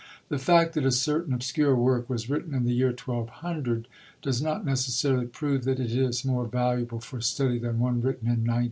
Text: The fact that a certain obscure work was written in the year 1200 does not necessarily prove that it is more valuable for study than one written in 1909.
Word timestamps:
The 0.29 0.39
fact 0.39 0.73
that 0.73 0.83
a 0.83 0.89
certain 0.89 1.31
obscure 1.31 1.75
work 1.75 2.09
was 2.09 2.27
written 2.27 2.55
in 2.55 2.63
the 2.63 2.73
year 2.73 2.87
1200 2.87 3.87
does 4.23 4.41
not 4.41 4.65
necessarily 4.65 5.27
prove 5.27 5.63
that 5.65 5.79
it 5.79 5.91
is 5.91 6.25
more 6.25 6.47
valuable 6.47 6.99
for 6.99 7.21
study 7.21 7.59
than 7.59 7.77
one 7.77 8.01
written 8.01 8.21
in 8.25 8.41
1909. 8.47 8.59